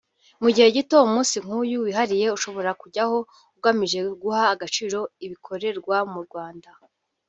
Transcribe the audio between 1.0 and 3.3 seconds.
umunsi nk’uyu wihariye ushobora kujyaho